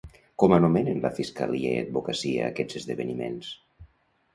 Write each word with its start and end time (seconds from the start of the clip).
Com 0.43 0.55
anomenen 0.55 1.01
la 1.03 1.11
fiscalia 1.19 1.75
i 1.75 1.85
advocacia 1.85 2.51
aquests 2.51 2.85
esdeveniments? 2.85 3.57